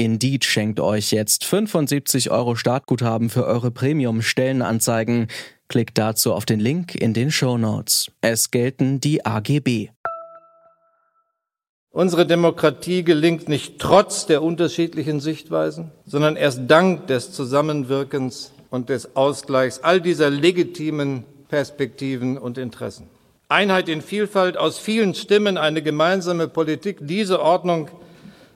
[0.00, 5.26] Indeed schenkt euch jetzt 75 Euro Startguthaben für eure Premium-Stellenanzeigen.
[5.68, 8.10] Klickt dazu auf den Link in den Show Notes.
[8.22, 9.90] Es gelten die AGB.
[11.90, 19.16] Unsere Demokratie gelingt nicht trotz der unterschiedlichen Sichtweisen, sondern erst dank des Zusammenwirkens und des
[19.16, 23.06] Ausgleichs all dieser legitimen Perspektiven und Interessen.
[23.50, 27.00] Einheit in Vielfalt, aus vielen Stimmen eine gemeinsame Politik.
[27.02, 27.90] Diese Ordnung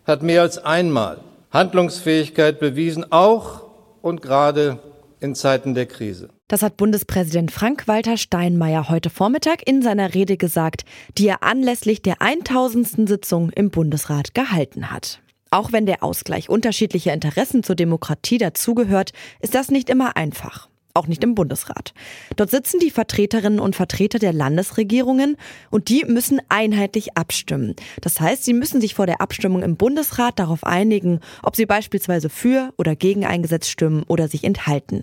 [0.07, 1.19] hat mehr als einmal
[1.55, 3.63] Handlungsfähigkeit bewiesen, auch
[4.03, 4.81] und gerade
[5.21, 6.29] in Zeiten der Krise.
[6.49, 10.85] Das hat Bundespräsident Frank-Walter Steinmeier heute Vormittag in seiner Rede gesagt,
[11.17, 13.09] die er anlässlich der 1000.
[13.09, 15.21] Sitzung im Bundesrat gehalten hat.
[15.51, 20.69] Auch wenn der Ausgleich unterschiedlicher Interessen zur Demokratie dazugehört, ist das nicht immer einfach.
[20.97, 21.93] Auch nicht im Bundesrat.
[22.37, 25.37] Dort sitzen die Vertreterinnen und Vertreter der Landesregierungen
[25.73, 27.75] und die müssen einheitlich abstimmen.
[28.01, 32.29] Das heißt, sie müssen sich vor der Abstimmung im Bundesrat darauf einigen, ob sie beispielsweise
[32.29, 35.03] für oder gegen ein Gesetz stimmen oder sich enthalten.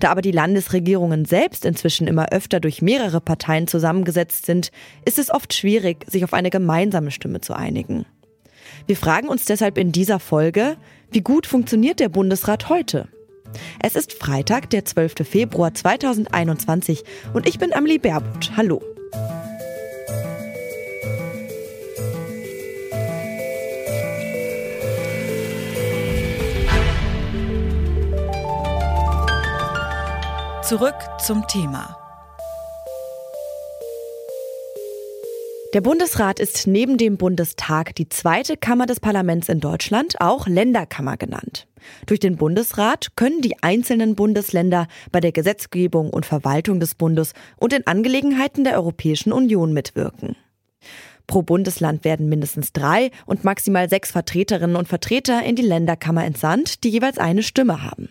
[0.00, 4.70] Da aber die Landesregierungen selbst inzwischen immer öfter durch mehrere Parteien zusammengesetzt sind,
[5.06, 8.04] ist es oft schwierig, sich auf eine gemeinsame Stimme zu einigen.
[8.86, 10.76] Wir fragen uns deshalb in dieser Folge,
[11.10, 13.08] wie gut funktioniert der Bundesrat heute?
[13.80, 15.26] Es ist Freitag, der 12.
[15.28, 18.52] Februar 2021 und ich bin Amelie Baerbutt.
[18.56, 18.82] Hallo.
[30.62, 32.01] Zurück zum Thema.
[35.72, 41.16] Der Bundesrat ist neben dem Bundestag die zweite Kammer des Parlaments in Deutschland, auch Länderkammer
[41.16, 41.66] genannt.
[42.04, 47.72] Durch den Bundesrat können die einzelnen Bundesländer bei der Gesetzgebung und Verwaltung des Bundes und
[47.72, 50.36] in Angelegenheiten der Europäischen Union mitwirken.
[51.26, 56.84] Pro Bundesland werden mindestens drei und maximal sechs Vertreterinnen und Vertreter in die Länderkammer entsandt,
[56.84, 58.10] die jeweils eine Stimme haben.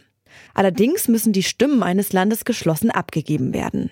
[0.55, 3.91] Allerdings müssen die Stimmen eines Landes geschlossen abgegeben werden.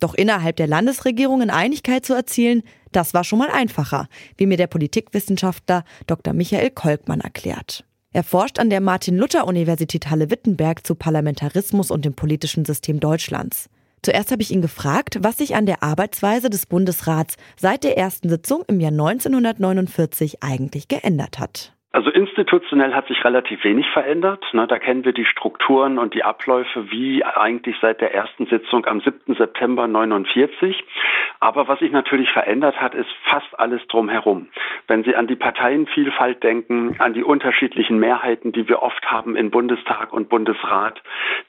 [0.00, 2.62] Doch innerhalb der Landesregierungen Einigkeit zu erzielen,
[2.92, 6.32] das war schon mal einfacher, wie mir der Politikwissenschaftler Dr.
[6.34, 7.84] Michael Kolkmann erklärt.
[8.12, 13.70] Er forscht an der Martin-Luther-Universität Halle-Wittenberg zu Parlamentarismus und dem politischen System Deutschlands.
[14.02, 18.28] Zuerst habe ich ihn gefragt, was sich an der Arbeitsweise des Bundesrats seit der ersten
[18.28, 21.72] Sitzung im Jahr 1949 eigentlich geändert hat.
[21.94, 24.42] Also institutionell hat sich relativ wenig verändert.
[24.52, 28.86] Ne, da kennen wir die Strukturen und die Abläufe wie eigentlich seit der ersten Sitzung
[28.86, 29.34] am 7.
[29.34, 30.82] September 49.
[31.40, 34.48] Aber was sich natürlich verändert hat, ist fast alles drumherum.
[34.88, 39.50] Wenn Sie an die Parteienvielfalt denken, an die unterschiedlichen Mehrheiten, die wir oft haben in
[39.50, 41.02] Bundestag und Bundesrat,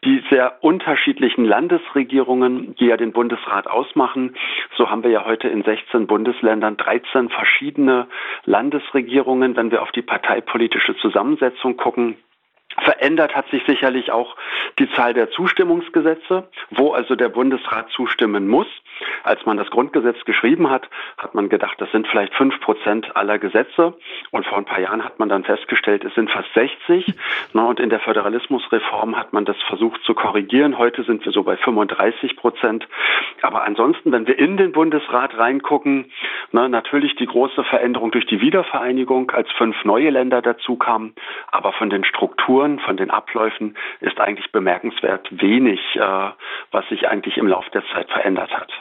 [0.04, 4.36] die sehr unterschiedlichen Landesregierungen, die ja den Bundesrat ausmachen,
[4.76, 8.08] so haben wir ja heute in 16 Bundesländern 13 verschiedene
[8.44, 12.16] Landesregierungen, wenn wir auf die Partei parteipolitische Zusammensetzung gucken,
[12.82, 14.36] Verändert hat sich sicherlich auch
[14.80, 18.68] die Zahl der Zustimmungsgesetze, wo also der Bundesrat zustimmen muss.
[19.24, 23.38] Als man das Grundgesetz geschrieben hat, hat man gedacht, das sind vielleicht fünf Prozent aller
[23.40, 23.94] Gesetze.
[24.32, 27.14] Und vor ein paar Jahren hat man dann festgestellt, es sind fast 60.
[27.54, 30.78] Und in der Föderalismusreform hat man das versucht zu korrigieren.
[30.78, 32.88] Heute sind wir so bei 35 Prozent.
[33.42, 36.12] Aber ansonsten, wenn wir in den Bundesrat reingucken,
[36.52, 41.14] natürlich die große Veränderung durch die Wiedervereinigung, als fünf neue Länder dazu kamen.
[41.52, 46.30] Aber von den Strukturen, von den Abläufen ist eigentlich bemerkenswert wenig, äh,
[46.72, 48.72] was sich eigentlich im Laufe der Zeit verändert hat.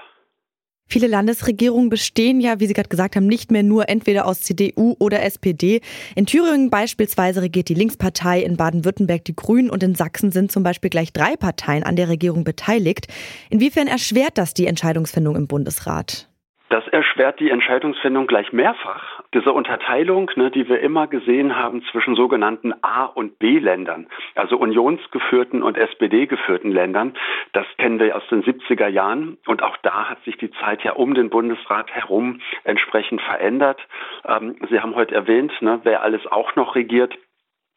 [0.93, 4.95] Viele Landesregierungen bestehen ja, wie Sie gerade gesagt haben, nicht mehr nur entweder aus CDU
[4.99, 5.81] oder SPD.
[6.15, 10.63] In Thüringen beispielsweise regiert die Linkspartei, in Baden-Württemberg die Grünen und in Sachsen sind zum
[10.63, 13.07] Beispiel gleich drei Parteien an der Regierung beteiligt.
[13.49, 16.29] Inwiefern erschwert das die Entscheidungsfindung im Bundesrat?
[16.69, 19.22] Das erschwert die Entscheidungsfindung gleich mehrfach.
[19.35, 25.63] Diese Unterteilung, ne, die wir immer gesehen haben zwischen sogenannten A- und B-Ländern, also unionsgeführten
[25.63, 27.15] und SPD-geführten Ländern,
[27.55, 29.39] das kennen wir aus den 70er Jahren.
[29.47, 33.81] Und auch da hat sich die Zeit ja um den Bundesrat herum entsprechend verändert.
[34.27, 37.17] Ähm, Sie haben heute erwähnt, ne, wer alles auch noch regiert.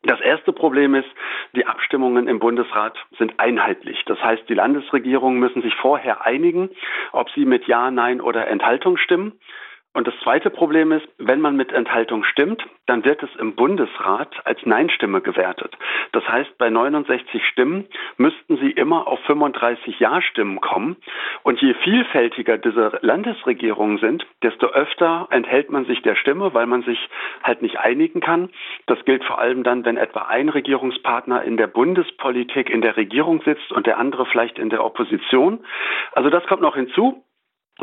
[0.03, 1.09] Das erste Problem ist,
[1.55, 4.03] die Abstimmungen im Bundesrat sind einheitlich.
[4.05, 6.69] Das heißt, die Landesregierungen müssen sich vorher einigen,
[7.11, 9.39] ob sie mit Ja, Nein oder Enthaltung stimmen.
[9.95, 14.45] Und das zweite Problem ist, wenn man mit Enthaltung stimmt, dann wird es im Bundesrat
[14.45, 15.73] als Nein-Stimme gewertet.
[16.11, 17.87] Das heißt, bei 69 Stimmen
[18.17, 20.97] müssten sie immer auf 35 Ja-Stimmen kommen.
[21.43, 26.83] Und je vielfältiger diese Landesregierungen sind, desto öfter enthält man sich der Stimme, weil man
[26.83, 26.99] sich
[27.41, 28.49] halt nicht einigen kann.
[28.87, 33.41] Das gilt vor allem dann, wenn etwa ein Regierungspartner in der Bundespolitik in der Regierung
[33.43, 35.65] sitzt und der andere vielleicht in der Opposition.
[36.11, 37.23] Also das kommt noch hinzu.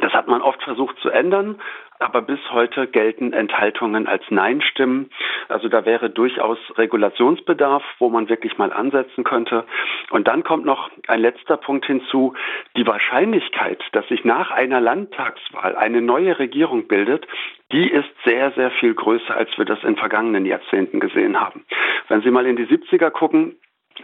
[0.00, 1.60] Das hat man oft versucht zu ändern,
[2.02, 5.10] aber bis heute gelten Enthaltungen als Nein-Stimmen.
[5.48, 9.64] Also da wäre durchaus Regulationsbedarf, wo man wirklich mal ansetzen könnte.
[10.10, 12.34] Und dann kommt noch ein letzter Punkt hinzu.
[12.76, 17.26] Die Wahrscheinlichkeit, dass sich nach einer Landtagswahl eine neue Regierung bildet,
[17.72, 21.64] die ist sehr, sehr viel größer, als wir das in vergangenen Jahrzehnten gesehen haben.
[22.08, 23.56] Wenn Sie mal in die 70er gucken,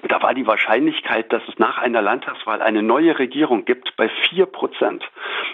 [0.08, 4.46] da war die Wahrscheinlichkeit, dass es nach einer Landtagswahl eine neue Regierung gibt, bei vier
[4.46, 5.04] Prozent.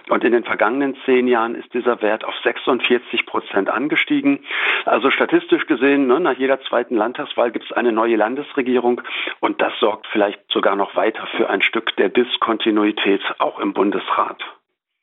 [0.08, 4.44] Und in den vergangenen zehn Jahren ist dieser Wert auf 46 Prozent angestiegen.
[4.84, 9.00] Also statistisch gesehen, ne, nach jeder zweiten Landtagswahl gibt es eine neue Landesregierung.
[9.40, 14.42] Und das sorgt vielleicht sogar noch weiter für ein Stück der Diskontinuität auch im Bundesrat.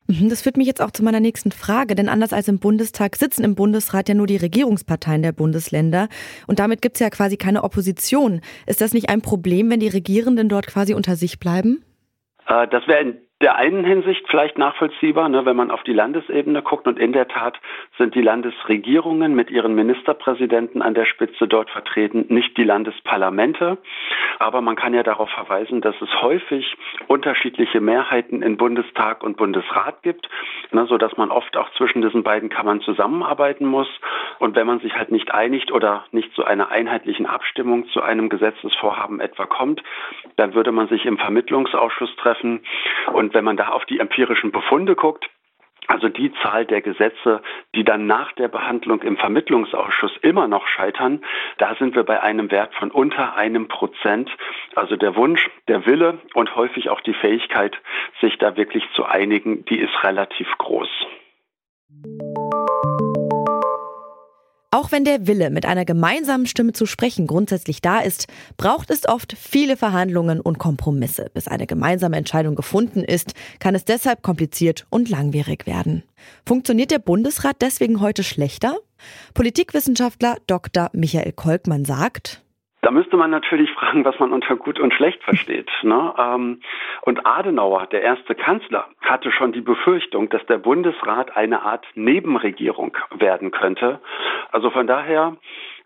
[0.07, 3.15] Mhm, das führt mich jetzt auch zu meiner nächsten Frage, denn anders als im Bundestag
[3.15, 6.09] sitzen im Bundesrat ja nur die Regierungsparteien der Bundesländer
[6.47, 8.41] und damit gibt es ja quasi keine Opposition.
[8.67, 11.83] Ist das nicht ein Problem, wenn die Regierenden dort quasi unter sich bleiben?
[12.47, 16.61] Äh, das wäre in der einen Hinsicht vielleicht nachvollziehbar, ne, wenn man auf die Landesebene
[16.61, 16.87] guckt.
[16.87, 17.59] Und in der Tat
[18.01, 23.77] sind die Landesregierungen mit ihren Ministerpräsidenten an der Spitze dort vertreten, nicht die Landesparlamente.
[24.39, 26.75] Aber man kann ja darauf verweisen, dass es häufig
[27.05, 30.27] unterschiedliche Mehrheiten in Bundestag und Bundesrat gibt,
[30.71, 33.89] ne, so dass man oft auch zwischen diesen beiden Kammern zusammenarbeiten muss.
[34.39, 38.29] Und wenn man sich halt nicht einigt oder nicht zu einer einheitlichen Abstimmung zu einem
[38.29, 39.83] Gesetzesvorhaben etwa kommt,
[40.37, 42.61] dann würde man sich im Vermittlungsausschuss treffen
[43.13, 45.29] und wenn man da auf die empirischen Befunde guckt,
[45.87, 47.41] also die Zahl der Gesetze,
[47.75, 51.23] die dann nach der Behandlung im Vermittlungsausschuss immer noch scheitern,
[51.57, 54.29] da sind wir bei einem Wert von unter einem Prozent.
[54.75, 57.75] Also der Wunsch, der Wille und häufig auch die Fähigkeit,
[58.21, 60.89] sich da wirklich zu einigen, die ist relativ groß.
[64.73, 69.05] Auch wenn der Wille, mit einer gemeinsamen Stimme zu sprechen, grundsätzlich da ist, braucht es
[69.05, 71.29] oft viele Verhandlungen und Kompromisse.
[71.33, 76.03] Bis eine gemeinsame Entscheidung gefunden ist, kann es deshalb kompliziert und langwierig werden.
[76.47, 78.77] Funktioniert der Bundesrat deswegen heute schlechter?
[79.33, 80.89] Politikwissenschaftler Dr.
[80.93, 82.41] Michael Kolkmann sagt,
[82.81, 85.69] da müsste man natürlich fragen, was man unter gut und schlecht versteht.
[85.83, 86.13] Ne?
[86.17, 86.61] Ähm,
[87.01, 92.95] und Adenauer, der erste Kanzler, hatte schon die Befürchtung, dass der Bundesrat eine Art Nebenregierung
[93.15, 93.99] werden könnte.
[94.51, 95.37] Also von daher,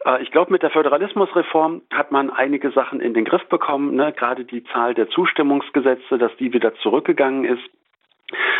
[0.05, 3.95] äh, ich glaube, mit der Föderalismusreform hat man einige Sachen in den Griff bekommen.
[3.95, 4.13] Ne?
[4.13, 7.63] Gerade die Zahl der Zustimmungsgesetze, dass die wieder zurückgegangen ist.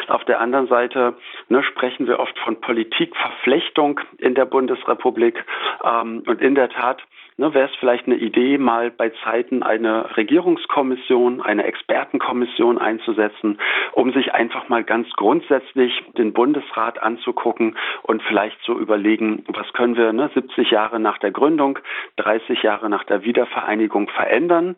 [0.07, 1.15] Auf der anderen Seite
[1.49, 5.43] ne, sprechen wir oft von Politikverflechtung in der Bundesrepublik.
[5.83, 7.01] Ähm, und in der Tat
[7.37, 13.59] ne, wäre es vielleicht eine Idee, mal bei Zeiten eine Regierungskommission, eine Expertenkommission einzusetzen,
[13.93, 19.95] um sich einfach mal ganz grundsätzlich den Bundesrat anzugucken und vielleicht zu überlegen, was können
[19.95, 21.79] wir ne, 70 Jahre nach der Gründung,
[22.17, 24.75] 30 Jahre nach der Wiedervereinigung verändern.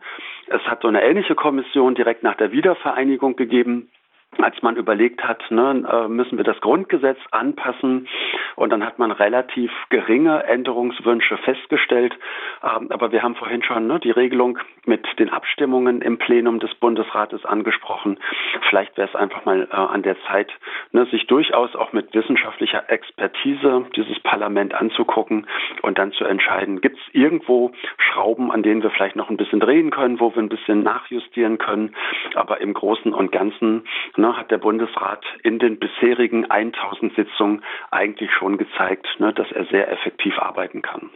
[0.48, 3.89] Es hat so eine ähnliche Kommission direkt nach der Wiedervereinigung gegeben
[4.42, 8.07] als man überlegt hat, ne, äh, müssen wir das Grundgesetz anpassen.
[8.56, 12.13] Und dann hat man relativ geringe Änderungswünsche festgestellt.
[12.63, 16.74] Ähm, aber wir haben vorhin schon ne, die Regelung mit den Abstimmungen im Plenum des
[16.75, 18.19] Bundesrates angesprochen.
[18.69, 20.51] Vielleicht wäre es einfach mal äh, an der Zeit,
[20.91, 25.48] ne, sich durchaus auch mit wissenschaftlicher Expertise dieses Parlament anzugucken
[25.82, 29.60] und dann zu entscheiden, gibt es irgendwo Schrauben, an denen wir vielleicht noch ein bisschen
[29.60, 31.96] drehen können, wo wir ein bisschen nachjustieren können.
[32.36, 33.84] Aber im Großen und Ganzen
[34.15, 39.65] ne, hat der Bundesrat in den bisherigen 1000 Sitzungen eigentlich schon gezeigt, ne, dass er
[39.65, 41.12] sehr effektiv arbeiten kann.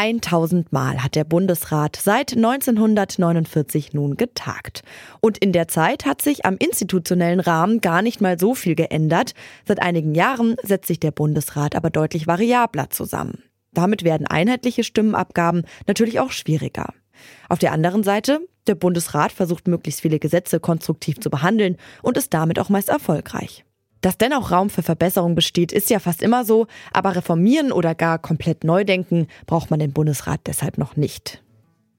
[0.00, 4.82] Eintausendmal hat der Bundesrat seit 1949 nun getagt.
[5.20, 9.34] Und in der Zeit hat sich am institutionellen Rahmen gar nicht mal so viel geändert.
[9.64, 13.42] Seit einigen Jahren setzt sich der Bundesrat aber deutlich variabler zusammen.
[13.72, 16.94] Damit werden einheitliche Stimmenabgaben natürlich auch schwieriger.
[17.48, 22.34] Auf der anderen Seite, der Bundesrat versucht möglichst viele Gesetze konstruktiv zu behandeln und ist
[22.34, 23.64] damit auch meist erfolgreich.
[24.00, 28.18] Dass dennoch Raum für Verbesserung besteht, ist ja fast immer so, aber reformieren oder gar
[28.18, 31.42] komplett neu denken braucht man den Bundesrat deshalb noch nicht.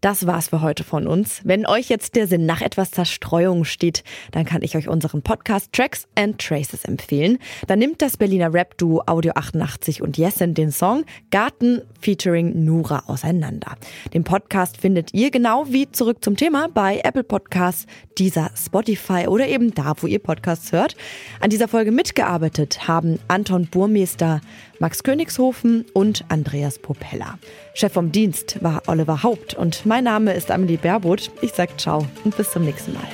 [0.01, 1.41] Das war's für heute von uns.
[1.43, 5.73] Wenn euch jetzt der Sinn nach etwas Zerstreuung steht, dann kann ich euch unseren Podcast
[5.73, 7.37] Tracks and Traces empfehlen.
[7.67, 13.75] Da nimmt das Berliner Rap-Duo Audio 88 und Jessen den Song Garten featuring Nura auseinander.
[14.13, 17.85] Den Podcast findet ihr genau wie zurück zum Thema bei Apple Podcasts,
[18.17, 20.95] dieser Spotify oder eben da, wo ihr Podcasts hört.
[21.41, 24.39] An dieser Folge mitgearbeitet haben Anton Burmeister,
[24.79, 27.37] Max Königshofen und Andreas Popella.
[27.73, 31.31] Chef vom Dienst war Oliver Haupt und mein Name ist Amelie Baerboth.
[31.41, 33.07] Ich sag ciao und bis zum nächsten Mal.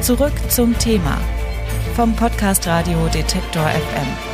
[0.00, 1.16] Zurück zum Thema
[1.94, 4.31] vom Podcast Radio Detektor FM.